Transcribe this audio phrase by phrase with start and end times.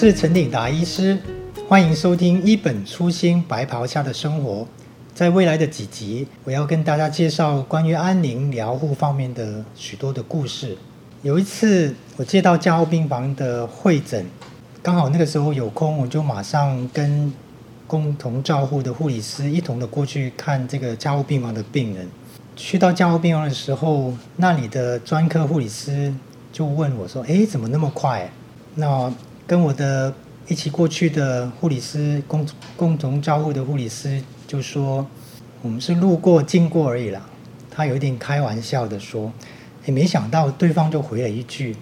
[0.00, 1.18] 是陈鼎达医师，
[1.68, 4.62] 欢迎收听《一本初心白袍下的生活》。
[5.12, 10.78] 在未来的几集，我要跟大家介绍关于安宁疗护方面的许多的故事。
[11.22, 14.24] 有一次，我接到加护病房的会诊，
[14.80, 17.32] 刚好那个时候有空，我就马上跟
[17.88, 22.06] 共同照护的护理师一同的过去看这个加护病房的病人。
[22.54, 26.14] 去到加护病房的时候，那里的专科护理师
[26.52, 28.30] 就问我说：“哎，怎么那么快？”
[28.76, 29.12] 那
[29.48, 30.12] 跟我的
[30.46, 35.06] 一起过去的护理师共共同照护的护理师就说
[35.62, 37.26] ：“我们是路过经过而已啦。”
[37.74, 39.32] 他有一点开玩笑的说
[39.86, 41.74] ：“也没想到对方就回了一句：‘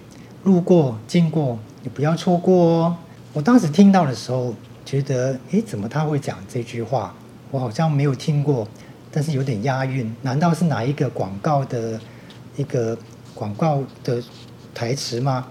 [0.45, 2.97] 路过经过，你不要错过哦。’”
[3.33, 4.53] 我当时听到的时候，
[4.85, 7.13] 觉得：“诶，怎么他会讲这句话？
[7.51, 8.65] 我好像没有听过，
[9.11, 10.15] 但是有点押韵。
[10.21, 11.99] 难道是哪一个广告的
[12.55, 12.97] 一个
[13.35, 14.23] 广告的
[14.73, 15.47] 台词吗？”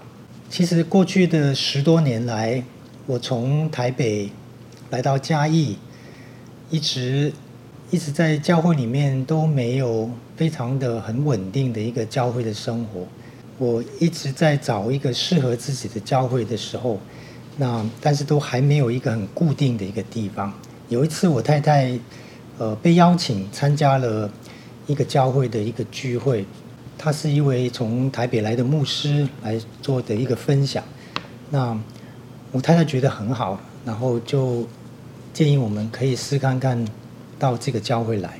[0.49, 2.63] 其实过去的十多年来，
[3.05, 4.29] 我从台北
[4.89, 5.77] 来到嘉义，
[6.69, 7.31] 一直
[7.91, 13.05] 一直在教会里面都没有非常的很稳定的一个教会的生活。
[13.57, 16.97] 我一直在找一个适合自己的教会的时候，
[17.57, 20.51] 那但是都还没有一个很固定的一个地方。
[20.87, 21.99] 有一次，我太太
[22.57, 24.31] 呃被邀请参加了
[24.87, 26.45] 一个教会的一个聚会。
[26.97, 30.83] 他是一位从台北来的牧师来做的一个分享，
[31.51, 31.79] 那
[32.51, 34.67] 我太太觉得很好，然后就
[35.31, 36.83] 建议我们可以试看看
[37.37, 38.39] 到这个教会来，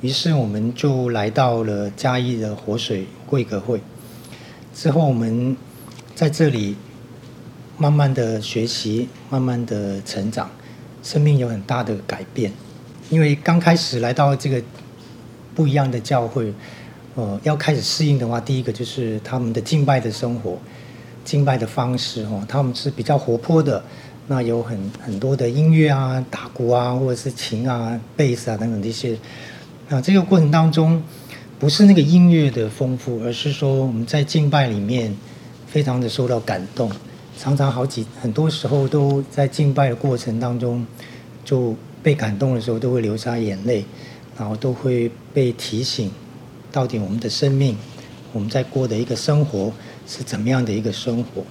[0.00, 3.82] 于是我们就来到了嘉义的活水贵格会，
[4.74, 5.54] 之后我们
[6.14, 6.74] 在这里
[7.76, 10.50] 慢慢的学习，慢慢的成长，
[11.02, 12.50] 生命有很大的改变，
[13.10, 14.62] 因为刚开始来到这个
[15.54, 16.54] 不一样的教会。
[17.18, 20.56] 呃，要开始适应的话，第一个就是他们的敬拜的生活，
[21.24, 23.82] 敬拜的方式哦，他们是比较活泼的，
[24.28, 29.18] 那有很很多的音乐啊，打鼓啊，或者是琴啊、贝斯啊等等这些。
[29.88, 31.02] 那这个过程当中，
[31.58, 35.12] 不是那个音乐的丰富，而是说我们在敬拜里面
[35.66, 36.88] 非常的受到感动，
[37.36, 40.86] 常常好几很多时候都在敬拜的过程当中
[41.44, 43.84] 就被感动的时候都会流下眼泪，
[44.38, 46.08] 然后都会被提醒。
[46.70, 47.76] 到底我们的生命，
[48.32, 49.72] 我们在过的一个生活
[50.06, 51.42] 是怎么样的一个生活？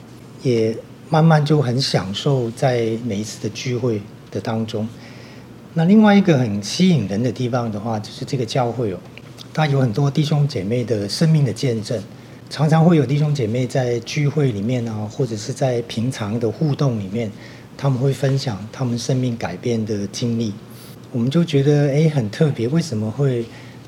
[0.44, 0.76] 也
[1.10, 4.88] 慢慢就很享受在每一次的聚会的当中。
[5.74, 9.00] 那另外一个很吸引人的地方的话，就是这个教会哦，
[9.54, 12.02] 它有很多弟兄姐妹的生命的见证，
[12.50, 17.32] 常常会有弟兄姐妹在聚会里面啊，或者是在平常的互动里面，
[17.76, 20.54] 他们会分享他们生命改变的经历。
[21.12, 23.44] 我们就觉得哎，很特别，为什么会？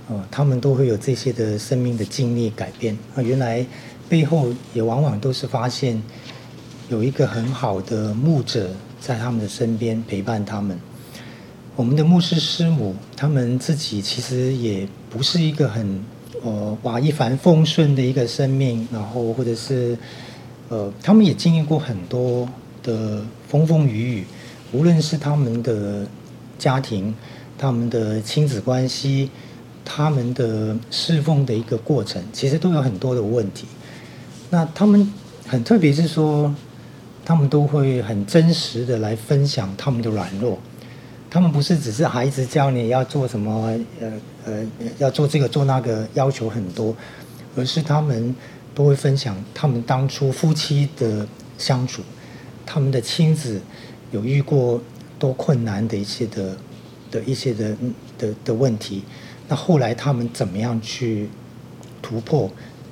[0.09, 3.63] 哦，他们都会有这些的生命的经历改变啊，原来
[4.09, 6.01] 背后也往往都是发现
[6.89, 10.75] 有一个很好的牧者在他们的身边陪伴他们。
[11.75, 16.03] 我们的牧师师母，他们自己其实也不是一个很
[16.41, 19.95] 呃哇一帆风顺的一个生命，然后或者是
[20.69, 22.49] 呃，他们也经历过很多
[22.81, 24.25] 的风风雨雨，
[24.71, 26.07] 无论是他们的
[26.57, 27.13] 家庭、
[27.59, 29.29] 他们的亲子关系。
[29.91, 33.65] 他们的侍奉的一个过程，其实都有很多的问题。
[34.51, 35.11] 那他们
[35.47, 36.53] 很特别，是说
[37.25, 40.59] 他们都会很真实的来分享他们的软弱。
[41.27, 44.11] 他们不是只是孩子教你要做什么，呃
[44.45, 44.63] 呃，
[44.99, 46.95] 要做这个做那个，要求很多，
[47.55, 48.35] 而是他们
[48.75, 52.03] 都会分享他们当初夫妻的相处，
[52.63, 53.59] 他们的亲子
[54.11, 54.79] 有遇过
[55.17, 56.55] 多困难的一些的
[57.09, 57.75] 的一些的
[58.17, 59.03] 的的问题。
[59.47, 61.29] 那后来他们怎么样去
[62.01, 62.49] 突破？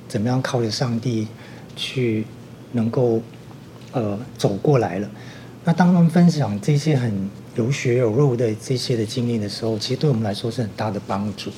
[0.08, 1.28] 怎么样靠着上帝
[1.76, 2.24] 去
[2.72, 3.20] 能够
[3.92, 5.10] 呃走过来了？
[5.64, 11.50] 那当他们分享这些很有血有肉的这些的经历的时候，其实对我们来说是很大的帮助。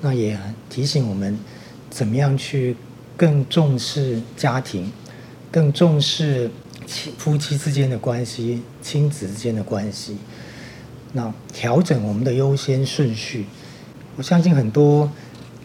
[0.00, 0.38] 那也
[0.70, 1.36] 提醒我们
[1.90, 2.76] 怎么样去
[3.16, 4.92] 更重视家庭，
[5.50, 6.48] 更重视
[7.18, 10.16] 夫妻之间的关系、亲子之间的关系。
[11.16, 13.46] 那调整我们的优先顺序。
[14.16, 15.08] 我相信很多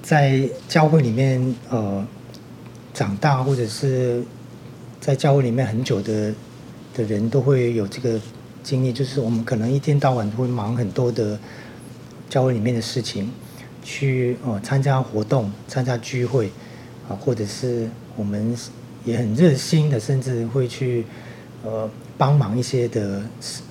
[0.01, 2.05] 在教会里面呃
[2.93, 4.23] 长大或者是
[5.01, 6.33] 在教会里面很久的
[6.95, 8.19] 的人都会有这个
[8.61, 11.39] 经历，就是我们可能一天到晚都会忙很多的
[12.29, 13.29] 教会里面的事情，
[13.83, 16.51] 去呃参加活动、参加聚会
[17.07, 18.55] 啊，或者是我们
[19.03, 21.05] 也很热心的，甚至会去
[21.63, 23.23] 呃帮忙一些的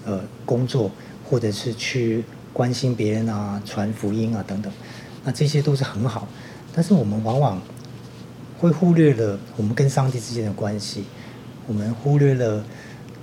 [0.04, 0.90] 呃工作，
[1.28, 2.25] 或者是去。
[2.50, 4.72] 关心别人啊，传福音啊，等等，
[5.22, 6.26] 那这些都是很好。
[6.75, 7.62] 但是我们往往
[8.58, 11.04] 会忽略了我们跟上帝之间的关系，
[11.69, 12.64] 我们忽略了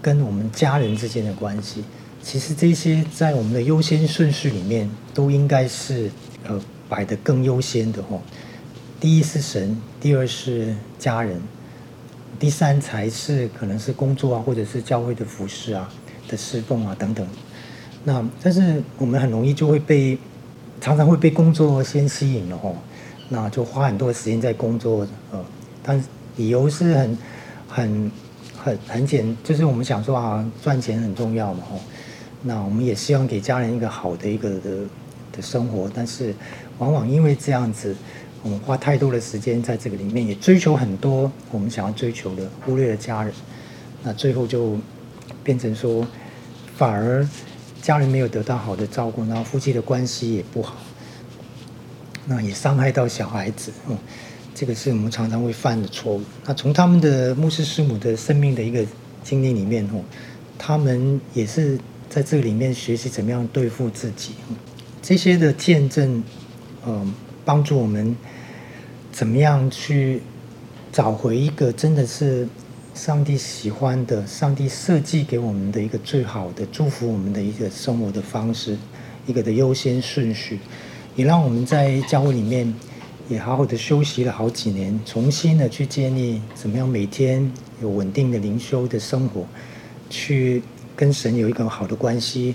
[0.02, 1.84] 跟我们家人之间的关系，
[2.22, 6.10] 其实这些在我们的优先顺序里面都应该是
[6.48, 8.22] 呃摆得更优先的哦。
[9.02, 11.42] 第一是神，第二是家人，
[12.40, 15.90] 第三才是可能是工作啊，或者是教会的服事啊
[16.30, 17.28] 的侍奉啊等等。
[18.06, 20.18] 那但是我们很容易就会被
[20.80, 22.74] 常常会被工作先吸引了哦，
[23.28, 25.44] 那就花很多时间在工作呃，
[25.84, 26.02] 但
[26.38, 27.18] 理由是很
[27.68, 28.12] 很。
[28.58, 31.80] 很很简，就是我们想说啊，赚钱很重要嘛，吼。
[32.42, 34.72] 那我们也希望给家人一个好的一个的
[35.32, 36.34] 的生活，但是
[36.80, 37.96] 往往因为这样子，
[38.42, 43.32] 我们花太多的时间在这个里面，也追求很多我们想要追求的，忽略了家人。
[44.02, 44.76] 那最后就
[45.44, 46.04] 变成说，
[46.76, 47.24] 反而
[47.86, 50.76] 家人没有得到好的照顾，然后夫妻的关系也不好，
[52.26, 53.96] 那也伤害到小孩子，嗯。
[54.56, 56.22] 这个是我们常常会犯的错误。
[56.46, 58.84] 那从他们的牧师师母的生命的一个
[59.22, 60.02] 经历里面，哦，
[60.58, 61.78] 他们也是
[62.10, 64.32] 在这里面学习怎么样对付自己。
[65.02, 66.24] 这些的见证，
[66.88, 68.16] 嗯，帮助我们
[69.12, 70.24] 怎么样去
[70.92, 72.48] 找回一个真的是
[72.96, 78.78] 上帝喜欢的、上帝设计给我们的一个最好的祝福我们的一个生活的方式，
[79.28, 80.60] 一个的优先顺序，
[81.14, 82.74] 也让我们在教会里面。
[83.28, 87.52] 也好好的休息了好几年，重新的去建立怎么样每天
[87.82, 89.44] 有稳定的灵修的生活，
[90.12, 90.62] 去
[90.96, 92.54] 跟神有一个好的关系，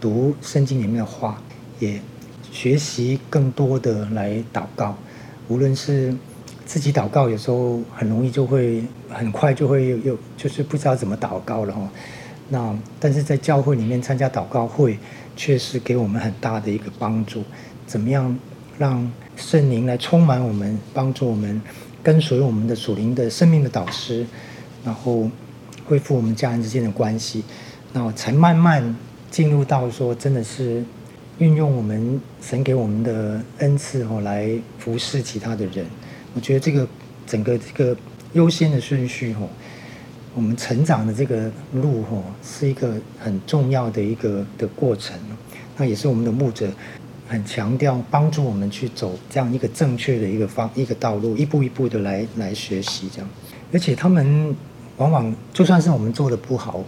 [0.00, 1.42] 读圣经里面的话，
[1.78, 2.00] 也
[2.50, 4.96] 学习更多的来祷告。
[5.48, 6.14] 无论是
[6.66, 11.88] 自己祷告，有时候很容易就会很快就会有有就是不知道怎么祷告了哈。
[12.48, 14.98] 那但是在教会里面参加祷告会，
[15.36, 17.42] 确实给我们很大的一个帮助。
[17.86, 18.36] 怎么样
[18.78, 21.62] 让圣灵来充满我们，帮助我们
[22.02, 24.26] 跟随我们的属灵的生命的导师，
[24.84, 25.30] 然后
[25.86, 27.44] 恢复我们家人之间的关系，
[27.92, 28.96] 然后才慢慢
[29.30, 30.84] 进入到说，真的是
[31.38, 35.86] 运用我们神给我们的恩赐哦，来服侍其他的人。
[36.36, 36.86] 我觉得这个
[37.26, 37.96] 整个这个
[38.34, 39.48] 优先的顺序哦，
[40.34, 45.18] 我们成长的这个路哦，是一个很重要的一个的过程。
[45.76, 46.68] 那也是我们的牧者。
[47.28, 53.28] 很强调帮助我们去走这样一个正确的一个方一个道路，一步一步的来来学习这样。
[53.72, 54.54] 而且他们
[54.98, 56.84] 往往就算是我们做的不好，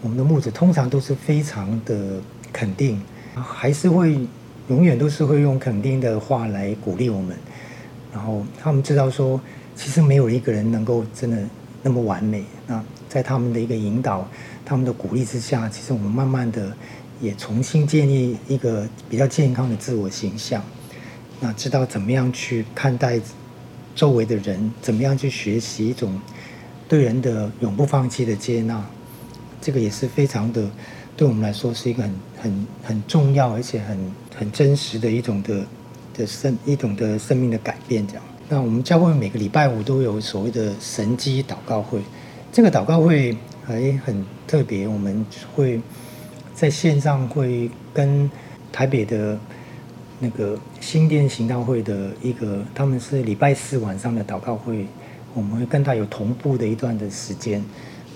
[0.00, 2.18] 我们的牧者通常都是非常的
[2.54, 2.98] 肯定，
[3.34, 4.18] 还是会
[4.68, 7.36] 永远都是会用肯定的话来鼓励我们。
[8.16, 9.38] 然后他们知道说，
[9.74, 11.36] 其实没有一个人能够真的
[11.82, 12.42] 那么完美。
[12.66, 14.26] 那在他们的一个引导、
[14.64, 16.72] 他们的鼓励之下，其实我们慢慢的。
[17.18, 20.62] 也重新建立一个比较健康的自我形象，
[21.40, 23.18] 那知道怎么样去看待
[23.94, 26.20] 周围的人，怎么样去学习一种
[26.86, 28.84] 对人的永不放弃的接纳，
[29.62, 30.70] 这个也是非常的
[31.16, 33.98] 对我们来说是一个很很很重要而且很
[34.36, 35.64] 很真实的一种的
[36.16, 38.06] 的生一种的生命的改变。
[38.06, 42.00] 这样，那我们教会每个礼拜五都有所谓的神机祷告会，
[42.52, 45.24] 这个祷告会还很特别，我们
[45.54, 45.80] 会。
[46.54, 48.30] 在线上会跟
[48.72, 49.38] 台北的
[50.18, 54.86] 那个新店行道会的一个，他们是礼拜四晚上的祷告会，
[55.34, 57.62] 我们会跟他有同步的一段的时间，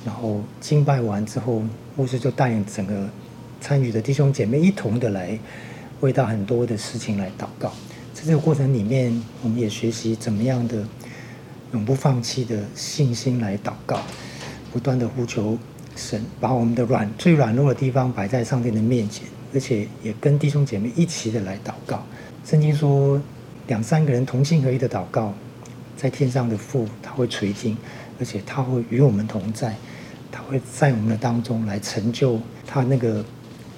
[0.07, 1.62] 然后敬拜完之后，
[1.97, 3.07] 牧师就带领整个
[3.61, 5.38] 参与的弟兄姐妹一同的来
[6.00, 7.73] 为到很多的事情来祷告。
[8.12, 10.85] 在这个过程里面，我们也学习怎么样的
[11.73, 14.00] 永不放弃的信心来祷告，
[14.73, 15.59] 不断的呼求。
[15.97, 22.02] 神把我们的软最软弱的地方摆在上帝的面前，而且也跟弟兄姐妹一起的来祷告。
[22.42, 23.21] 圣经说，
[23.66, 25.35] 两三个人同心合一的祷告，
[25.99, 27.76] 在天上的父他会垂听，
[28.19, 29.76] 而且他会与我们同在，
[30.33, 33.23] 他会在我们的当中来成就他那个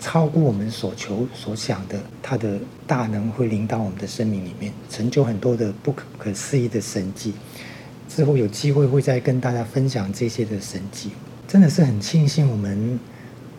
[0.02, 7.32] 超过我们所求所想的，他的大能会临到我们的生命里面，成就很多的不可思议的神迹。
[8.08, 11.12] 之后有机会会再跟大家分享这些的神迹。
[11.46, 12.98] 真的是很庆幸，我们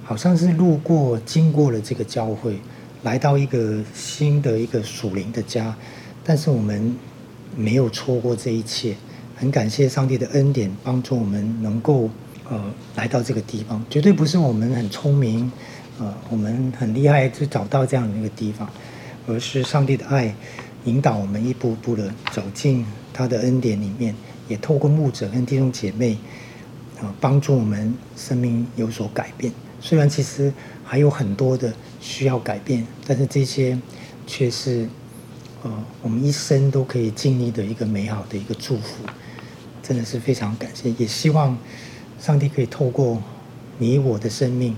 [0.03, 2.57] 好像是路过、经过了这个教会，
[3.03, 5.73] 来到一个新的一个属灵的家，
[6.25, 6.93] 但是我们
[7.55, 8.95] 没有错过这一切。
[9.35, 12.09] 很感谢上帝的恩典，帮助我们能够
[12.49, 12.63] 呃
[12.95, 13.83] 来到这个地方。
[13.89, 15.51] 绝对不是我们很聪明，
[15.99, 18.69] 呃，我们很厉害就找到这样的一个地方，
[19.27, 20.33] 而是上帝的爱
[20.85, 24.15] 引导我们一步步的走进他的恩典里面，
[24.47, 26.17] 也透过牧者跟弟兄姐妹。
[27.01, 30.53] 啊帮助我们生命有所改变，虽然其实
[30.85, 33.77] 还有很多的需要改变，但是这些
[34.25, 34.87] 却是
[35.63, 39.03] 呃我们一生都可以经历的一个美好的一个祝福，
[39.81, 41.57] 真的是非常感谢，也希望
[42.19, 43.21] 上帝可以透过
[43.79, 44.73] 你我的生命，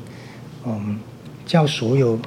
[0.65, 0.99] 嗯，
[1.45, 2.19] 叫所有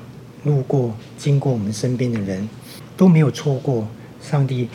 [0.44, 2.48] 路过、经过我们身边的人
[2.96, 3.86] 都没有错过
[4.22, 4.68] 上帝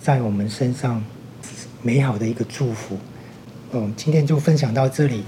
[0.00, 1.02] 在我们身上
[1.82, 2.98] 美好的一个祝福。
[3.72, 5.22] 嗯，今天就分享到这里。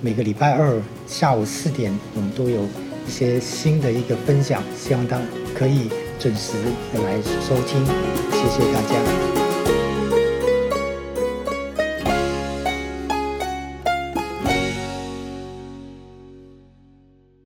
[0.00, 2.62] 每个礼拜二下午四点，我们都有
[3.06, 5.24] 一些新的一个分享，希望大家
[5.54, 5.88] 可以
[6.18, 6.52] 准时
[6.92, 7.84] 的来收听。
[8.30, 9.33] 谢谢大家。